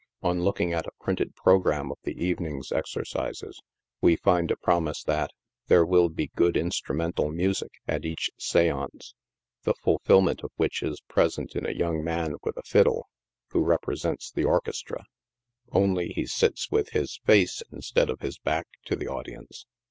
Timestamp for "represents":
13.63-14.31